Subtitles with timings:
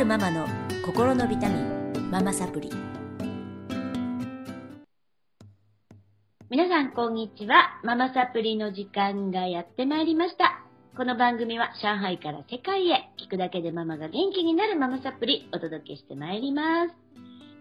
[0.00, 0.46] るママの
[0.86, 2.70] 心のビタミンママサプリ。
[6.48, 7.78] 皆さんこんにちは。
[7.84, 10.64] ママサプリの時間がやってまいりました。
[10.96, 16.94] この番組は上海から世界へ聞くだけでママが元気になるママサプリお届けしてまいります。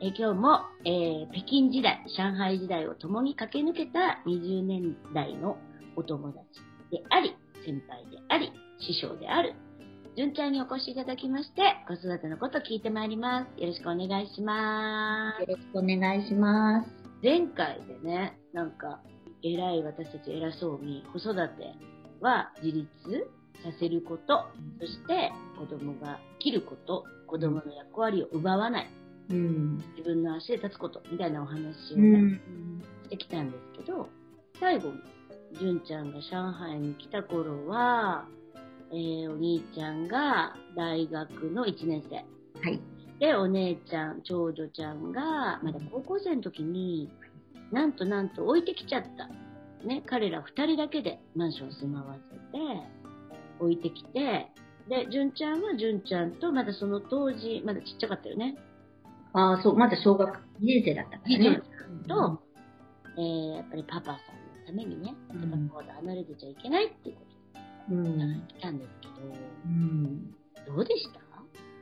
[0.02, 5.58] え今日も、えー、北京時代、上海時代を共に駆け抜けた20年代の
[5.98, 6.46] お友達
[6.90, 7.36] であり、
[7.66, 9.56] 先輩であり、師匠である、
[10.20, 13.62] 純ちゃんにお越しいただきまして、子育てのこと聞いてまいります。
[13.62, 15.50] よろしくお願いします。
[15.50, 16.90] よろしくお願いします。
[17.24, 19.00] 前回でね、なんか、
[19.44, 21.74] 偉い私たち偉そうに、子育て
[22.20, 22.90] は自立
[23.64, 24.44] させること、
[24.82, 28.90] そして子供が切ること、子供の役割を奪わない。
[29.30, 34.10] うん、自分の足で立つことみたいなお話をね、うん、してきたんですけど、
[34.60, 34.96] 最後に、
[35.58, 38.28] 純ちゃんが上海に来た頃は、
[38.92, 42.16] えー、お兄ちゃんが大学の1年生。
[42.16, 42.24] は
[42.70, 42.82] い。
[43.20, 47.12] で、お姉ちゃん、長女ちゃんが、まだ高校生の時に、
[47.72, 49.30] なんとなんと置いてきちゃった。
[49.86, 52.42] ね、彼ら2人だけでマンション住まわせて、
[53.60, 54.48] 置いてきて、
[54.90, 58.58] で、純ちゃんは純ちゃんと、まだその当時、まだちっちゃかったよね。
[59.34, 61.62] ああ、そう、まだ小学2年生だったからね。
[62.08, 62.40] と、
[63.18, 64.20] うん、えー、やっぱりパパさんの
[64.66, 67.22] ためにね、うん、パパで離れてちゃいけないっていうこ
[67.90, 68.78] うん、来たん。
[68.78, 69.14] ですけど、
[69.66, 70.32] うん、
[70.68, 71.20] どうでした？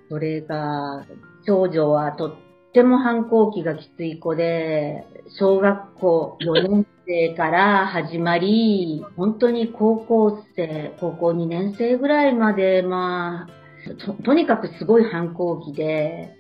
[0.10, 1.06] それが、
[1.46, 2.36] 長女はとっ
[2.74, 5.06] ても反抗期がきつい子で、
[5.38, 16.37] 小学校4年生から始まり、本当に高校生、高校2年生ぐらいまで、まあ、ととにかくすごい反抗期で、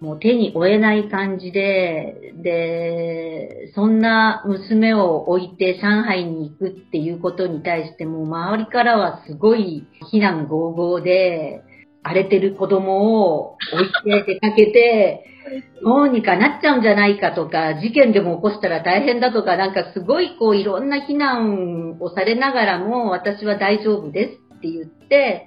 [0.00, 11.62] もう手に負えない感じで、で、そんな娘を置いて上海に行くっていうことに対しても周りからはすごい非難合々で、
[12.02, 15.26] 荒れてる子供を置いて出かけて、
[15.84, 25.46] どうにかなっちゃうんじゃないかとか、事件でも起こしたら大変だとか、なんかすごいこういろんな非難をされながらも、私は大丈夫ですって言って、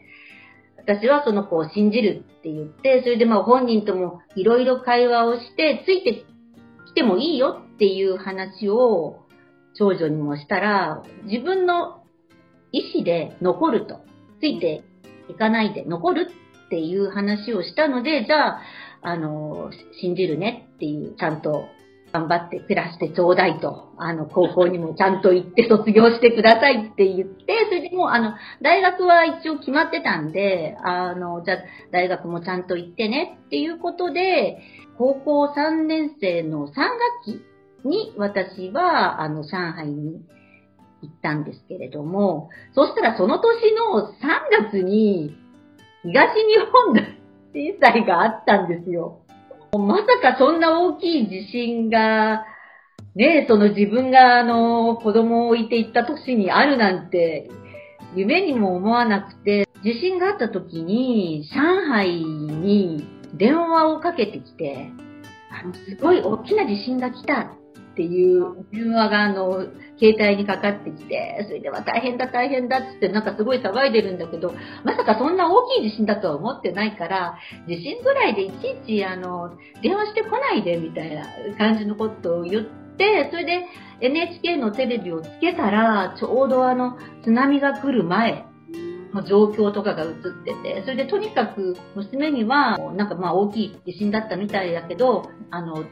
[0.85, 6.25] 私はその子を信じるって言って、それでまあ本人ともいろいろ会話をして、ついて
[6.87, 9.25] きてもいいよっていう話を
[9.75, 12.03] 長女にもしたら、自分の
[12.71, 14.01] 意思で残ると。
[14.39, 14.83] ついて
[15.29, 16.27] いかないで残る
[16.65, 18.61] っていう話をしたので、じゃあ、
[19.01, 19.71] あの、
[20.01, 21.67] 信じるねっていう、ちゃんと
[22.13, 31.57] 頑張って暮らしてちょうだいと、あの、高校にもちゃんと行って卒業してくださいって言って、それでもう、あの、大学は一応決まってたんで、あの、じゃ、
[31.91, 34.59] 大学もちゃんと行ってねっていうことで、
[34.99, 36.75] 高校3年生の3学
[37.25, 37.41] 期
[37.83, 40.21] に私は、あの、上海に
[41.01, 45.35] 行ったんですけれども、そしたらその年の3月に、
[46.03, 49.22] 東日本大震災があったんですよ。
[49.77, 52.45] まさかそんな大きい地震が、
[53.15, 57.49] ねその自分があの、子供を置いていった年にあるなんて、
[58.15, 64.91] 夢にも思わなくて、地震があった時に、上海に電話をかけてきて、
[65.51, 67.55] あの、すごい大きな地震が来た
[67.93, 69.67] っていう電話があの、
[69.99, 77.37] 携帯にかかってきて、それでは大変だ大変だっつってなんかすごい騒いでるんだけど、まさかそんな大きい地震だとは思ってないから、
[77.67, 81.23] 地震ぐらいでいちいちあの、電話してこないでみたいな
[81.59, 82.65] 感じのことを言っ
[82.97, 83.65] て、それで
[84.01, 88.45] NHK のテレビをつけたら、ちょうどあの、津波が来る前、
[89.13, 90.11] の状況とかが映っ
[90.43, 95.85] てて、それでとにかく娘には、なんかまあ大きい地震だったみたいだけど、あの、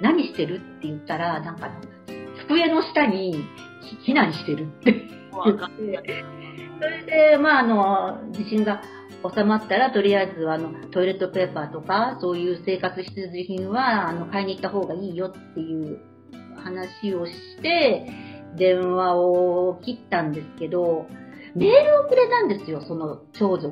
[0.00, 0.56] 何してる？
[0.56, 1.70] って言ったら、なんか、
[2.46, 3.44] 机の下に
[4.06, 4.92] 避難してるって。
[4.92, 6.24] 言って、
[6.80, 8.82] それで、まあ、あの、地震が
[9.34, 16.00] 収まったら、とりあえず、あの、トイレットペーパーとか、そういう生活必需品は、あの、買いに行った方がいいよっていう
[16.56, 18.10] 話をして、
[18.56, 21.06] 電話を切ったんですけど、
[21.54, 23.70] メールをくれたんですよ、その長女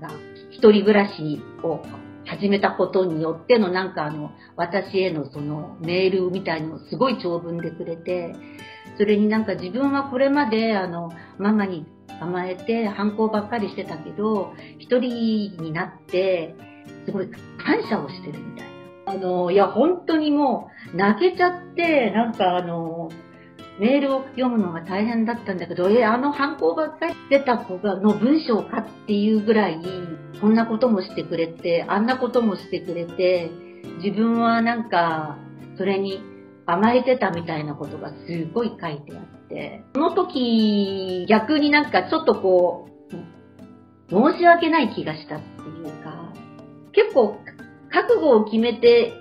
[0.00, 0.10] が。
[0.50, 1.80] 一人暮らしを
[2.28, 8.34] 始めたことによってのなんかあの、私へのそのメールみたいのをすごい長文でくれて、
[8.98, 11.86] それになんか自分はこれまであの、ママに
[12.20, 16.54] 甘えて反抗ばっかりしてたけど、一人になって、
[17.06, 18.68] すごい感謝をしてるみたい
[19.06, 19.12] な。
[19.12, 23.08] あの、いや本当にもう泣けちゃって、なんかあの、
[23.78, 29.78] メールを読むのが大変だったんだけど、え、あの反抗ばっかり出た子がの文章かっていうぐらい、
[30.40, 33.50] こんなこともしてくれて、あんなこともしてくれて、
[34.02, 35.36] 自分はなんか、
[35.76, 36.20] それに
[36.66, 42.88] 甘えてたみたいなことがすごい書いてあって、その時、逆になんかちょっとこ
[44.10, 46.32] う、申し訳ない気がしたっていうか、
[46.92, 47.36] 結構
[47.90, 49.14] 覚悟を決めて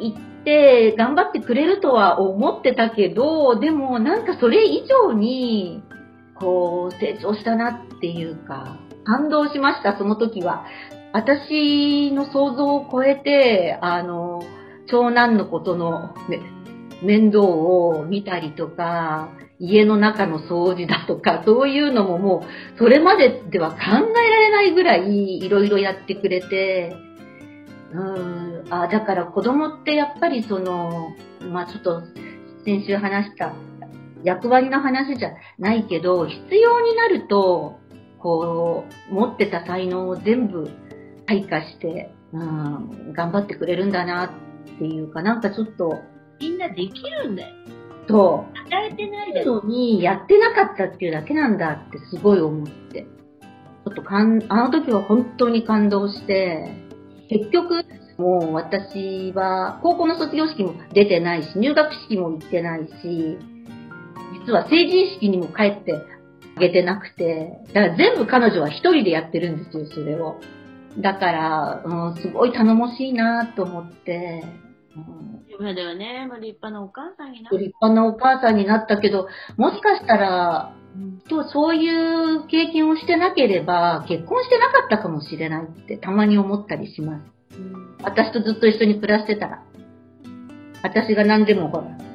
[0.00, 5.82] いって頑張ってくれるとは思ってたけど、でもなんかそれ以上に、
[6.34, 8.78] こう、成長したなっていうか、
[9.10, 10.64] 感動しました、その時は。
[11.12, 14.40] 私の想像を超えて、あの、
[14.86, 16.40] 長男のことの、ね、
[17.02, 26.94] 面倒を見たりとか、家の中の掃除だとか、そういうのももう、それまででは考えられないぐらいいろいろやってくれて、
[27.92, 31.08] うん、あ、だから子供ってやっぱりその、
[31.50, 32.02] まあちょっと
[32.64, 33.54] 先週話した
[34.22, 37.80] 役割の話じゃないけど、必要になると、
[38.20, 40.70] こう、持ってた才能を全部
[41.26, 46.00] 開花して、うん、頑張ってくれるんだなっていうか、なんかちょっと。
[46.40, 47.54] みんなできるんだよ。
[48.08, 48.58] そう。
[48.58, 53.02] 与えてないのに、やってなかったっていうだけなんだってすごい思って。
[53.02, 56.68] ちょっとかん、あの時は本当に感動して、
[57.28, 57.84] 結局、
[58.18, 63.38] もう私は高校の卒業式も出てないし、入学式も行ってないし、
[64.46, 66.19] 実は成人式にも帰ってあ
[66.60, 70.40] げてなくて、だから全部彼女は一人でやってるんですよ、それを。
[70.98, 74.44] だから、うん、すごい頼もしいなと思って、
[75.60, 77.58] 今ではね、まあ、立派なお母さんになった。
[77.58, 79.28] 立派なお母さんになったけど、
[79.58, 80.74] もしかしたら、
[81.28, 87.20] とそういう経験をしてなければ、結婚してなかったかもしれないってたまに思ったりしま
[87.50, 87.58] す。
[87.58, 89.62] うん、私とずっと一緒に暮らしてたら。
[90.82, 92.09] 私が何でもほら。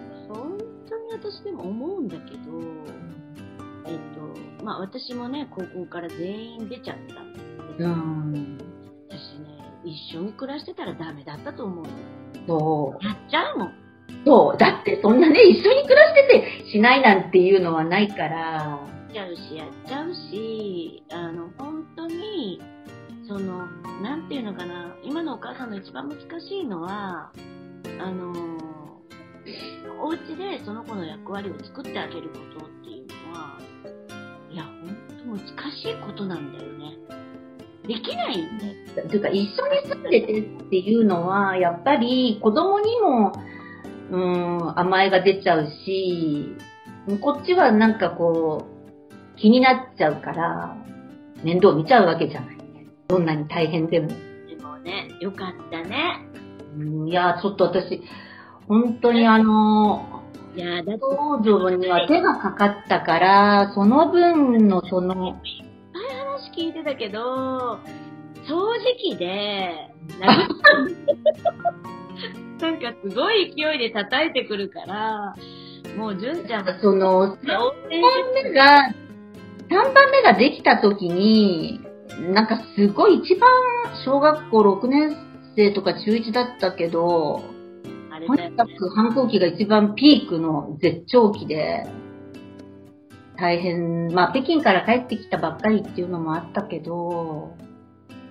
[4.66, 7.46] まあ私もね、高校から全員出ちゃったんです
[7.78, 8.58] けど、うん、
[9.08, 11.86] 私ね、一緒に暮らしてたらダメだったと思う。
[12.48, 13.06] そう。
[13.06, 13.74] やっちゃうもん。
[14.26, 14.58] そう。
[14.58, 18.28] だってそんなね、一緒に暮らしててしないなんていうのはないから。
[18.28, 22.60] やっちゃうし、やっちゃうし、あの、本当に、
[23.28, 23.68] その、
[24.02, 27.32] なんていうのかな、今のお母さんの一番難しいのは、
[28.00, 28.34] あの、
[30.02, 32.66] お家でその子の役割を作ってあげること
[35.72, 36.98] しいことなんだよね。
[37.88, 39.02] できないんで。
[39.10, 43.34] というか、一緒に住んでてっていうのは、やっぱり子供にも、
[44.12, 46.56] うん、甘えが出ちゃうし、
[47.22, 50.78] こっちはなんかこう、気になっちゃうから、
[51.44, 52.58] 面倒見ちゃうわけじゃない。
[53.08, 54.08] どんなに大変でも。
[54.08, 56.26] でもね、よかったね。
[56.78, 58.02] うん、いや、ちょっと私、
[58.68, 60.15] 本当にあの、
[60.56, 65.42] いや、だ長女には手がかかったから、その分のその、
[66.56, 67.80] 聞いてたけど、掃
[68.48, 69.90] 除機で、
[72.62, 75.36] なんかすごい勢いで叩いてくるから、
[75.98, 77.74] もう純ちゃんその、3番
[78.34, 78.94] 目が、
[79.70, 81.82] 3番目ができた時に、
[82.34, 83.50] なんかすごい一番
[84.06, 85.14] 小学校6年
[85.58, 87.44] 生とか中1だったけど、
[88.26, 91.86] とにかく反抗期が一番ピークの絶頂期で、
[93.38, 97.56] 大変、まあ北京から帰ってきたばっかりっていうのもあったけど、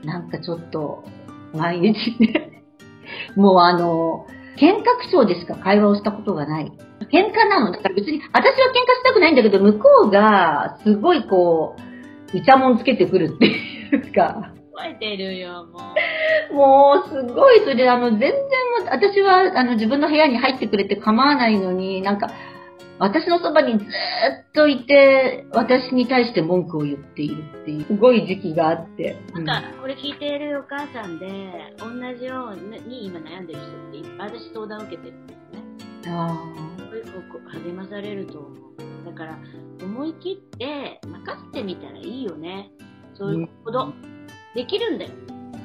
[0.04, 1.04] なんかちょっと、
[1.52, 2.62] 毎日ね、
[3.36, 4.26] もうあの、
[4.56, 6.72] 喧嘩口調でしか会話をしたことがない。
[7.12, 7.72] 喧嘩なの。
[7.72, 11.76] だから別に、私は喧嘩したくないんだけど、向こうが、すごいこ
[12.32, 14.53] う、イチャモンつけてくるっていうか。
[14.76, 15.94] 覚えてるよ、も
[16.50, 16.54] う。
[16.54, 18.32] もう、すごい、それで、あの、全然、
[18.90, 22.30] 私は、あの、自分の部屋に入ってくれて構わないのに、なんか、
[22.98, 23.88] 私のそばにずっ
[24.52, 29.16] といて、私に対して文句を言っているっていう、すごい時期があって。
[29.32, 31.26] なんか、これ聞いているお母さんで、
[31.78, 31.88] 同
[32.18, 36.12] じように今悩んでる人っていっぱい私相談を受けてるんですね。
[36.12, 36.74] ああ。
[36.78, 36.84] す
[37.32, 38.54] ごい励まされると思う。
[39.06, 39.38] だから、
[39.82, 42.70] 思い切って任せてみたらいいよね。
[43.14, 44.13] そういうこと。
[44.54, 45.10] できるんだよ。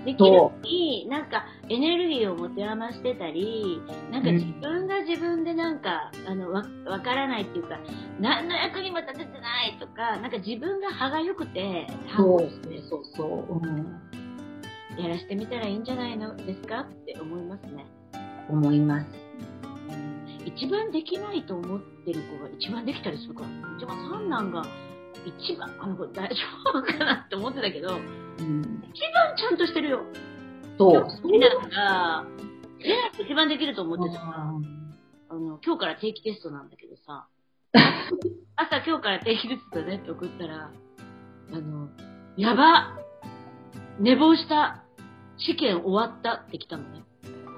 [0.05, 3.81] できるのに、なんかエネルギーを持て余してたり、
[4.11, 7.79] なんか自分が自分でなんか、あの、わ、わからないっていうか、
[8.19, 12.49] 何の役にも立ててないとか、なんか自分が歯が良くて、そう
[12.89, 13.99] そうそう、うん。
[14.97, 17.85] やらしてみたらいいんじゃないのですかって思いますね。
[18.49, 19.05] 思います。
[20.45, 24.63] 一番できないと思ってる子が一番できたりするから、一番三男が
[25.25, 26.35] 一番、あの子大丈
[26.65, 30.01] 夫かなって思ってたけど、うん、一番ちゃんとしてるよ。
[30.77, 31.01] そう。
[31.03, 32.25] 好きだから、
[32.79, 34.53] え一番できると思ってたから、
[35.29, 37.27] あの、今日から定期テストなんだけどさ、
[38.55, 40.71] 朝今日から定期テストねって送ったら、
[41.51, 41.89] あの、
[42.37, 42.97] やば
[43.99, 44.83] 寝坊した
[45.37, 47.03] 試験終わったって来たのね。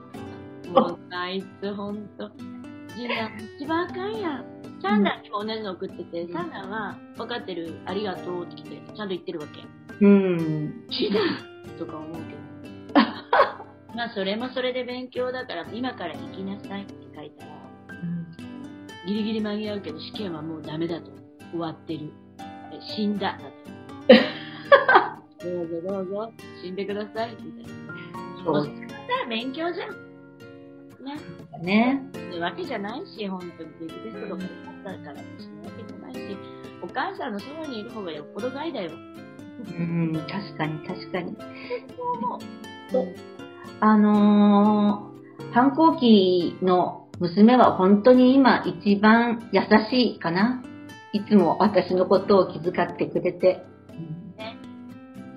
[0.73, 2.31] もう、あいつほんと、
[2.89, 4.60] 次男一番あかんやん。
[4.81, 9.61] 三男にも同じの送ってて、三男は分かってる、ありがとうって来て、ちゃんと言ってるわけ。
[10.05, 10.85] うん。
[10.89, 11.23] 次男
[11.77, 12.25] とか思うけど。
[13.95, 17.51] まあ、それもそれで勉強だから、今から行きなさいって書いたら、
[19.05, 21.11] ギリギリ間に合うけど、試験はもうダメだと。
[21.51, 22.11] 終わってる。
[22.71, 23.37] え死んだ。
[23.37, 23.45] だと。
[25.43, 27.35] どうぞどうぞ、死んでください。
[27.41, 27.73] みたいな。
[28.45, 28.71] そうさ
[29.25, 29.89] あ、勉強じゃん。
[31.03, 31.17] ね。
[31.51, 32.01] だね。
[32.13, 33.69] そういうわけじゃないし、本当に
[34.13, 36.37] とかだったからしなわけじゃないし、
[36.81, 38.91] お母さんのそばにいる方がよっぽど害だよ。
[38.91, 41.35] うん、確かに確かに。
[42.91, 43.15] そう。
[43.79, 50.63] あのー、反抗期の娘は本当に今一番優しいかな。
[51.13, 53.63] いつも私のことを気遣ってくれて。
[54.37, 54.57] ね。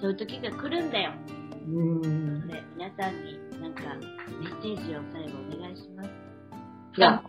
[0.01, 1.13] そういう時が来るんだよ。
[1.67, 2.47] うん。
[2.47, 3.83] ね、皆さんになんか
[4.41, 6.24] メッセージを最後お願いします。
[6.97, 7.23] いや、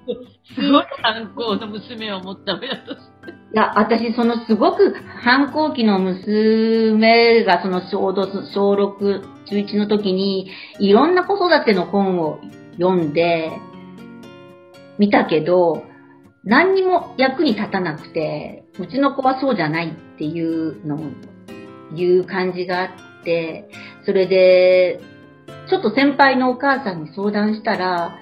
[0.56, 3.32] すごい反抗の娘を持った親として。
[3.32, 4.94] いや、私、そのすごく
[5.24, 12.40] 反抗期の娘がその小6、小6、中1の時に、いろんな子育ての本を
[12.78, 13.52] 読んで、
[15.00, 15.84] 見たけど、
[16.44, 21.00] 何にも役に立たなくて、うちの子はそうじゃないっていうのを、
[21.96, 23.70] いう感じがあって、
[24.06, 25.02] それで、
[25.70, 28.20] ちょっと先輩のお母さんに相談したら、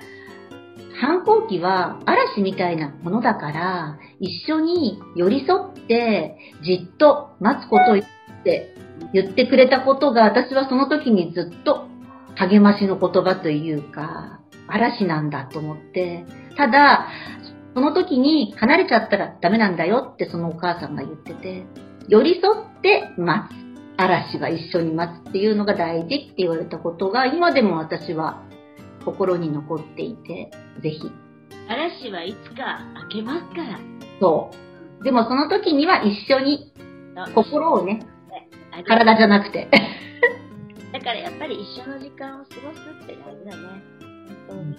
[1.00, 8.76] 反抗期は嵐みたいなものだから、一緒に寄り添って、じっと待つこと言って、
[9.14, 11.88] 言ってくれたことが、私はその時にずっと
[12.36, 17.08] 励ましの言葉というか、嵐なんだと思って、ただ、
[17.74, 21.66] その時に離れちゃったらダメなんだよってそのお母さんが言ってて、
[22.08, 23.64] 寄り添って待つ。
[23.96, 28.42] 嵐は一緒に待つっていうのが大事って言われたことが、今でも私は
[29.04, 31.12] 心に残っていて、ぜひ。
[31.68, 33.80] 嵐はいつか明けますから。
[34.20, 34.52] そ
[35.00, 35.04] う。
[35.04, 36.74] でもその時には一緒に
[37.36, 38.06] 心をね、
[38.88, 39.70] 体じゃなくて。
[40.92, 43.84] だからやっぱり一緒の時間を過ごすって大事だね。
[44.48, 44.76] 本当に。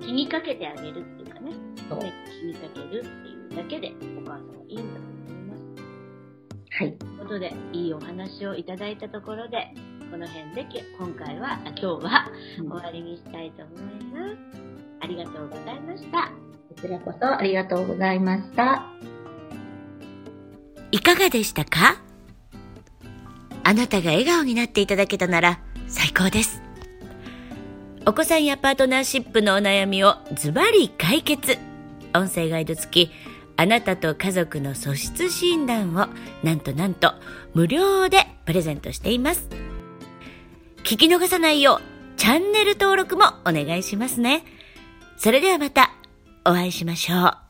[0.00, 1.52] 気にかけてあげるっていうかね。
[1.88, 5.64] そうね気にかけるっていうだけでお母さんはいいんだと思います。
[6.70, 6.92] はい。
[6.96, 9.74] ということで、いいお話をいただいたところで、
[10.10, 14.36] この辺でき今回は、あ今日は終わりにしたいと思います。
[15.00, 16.30] ありがとうございました。
[16.68, 18.84] こちらこそありがとうございました。
[20.90, 22.00] いかがでしたか？
[23.64, 26.62] あなたが笑顔になっていただけたなら最高です。
[28.06, 31.58] お子さんやパートナーシップのお悩みをズバリ解決。
[32.14, 33.12] 音声ガイド付き、
[33.58, 36.08] あなたと家族の素質診断を
[36.42, 37.12] なんとなんと
[37.52, 39.67] 無料でプレゼントしています。
[40.84, 44.44] 聞き逃さないようチャンネル登録もお願いしますね。
[45.16, 45.92] それではまた
[46.44, 47.47] お会いしましょう。